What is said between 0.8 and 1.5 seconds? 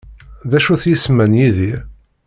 yisem-a n